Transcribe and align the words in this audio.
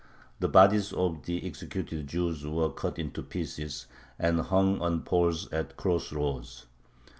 The 0.39 0.47
bodies 0.47 0.91
of 0.93 1.25
the 1.27 1.45
executed 1.45 2.07
Jews 2.07 2.43
were 2.43 2.71
cut 2.71 2.97
into 2.97 3.21
pieces 3.21 3.85
and 4.17 4.41
hung 4.41 4.81
on 4.81 5.03
poles 5.03 5.47
at 5.53 5.69
the 5.69 5.75
cross 5.75 6.11
roads. 6.11 6.65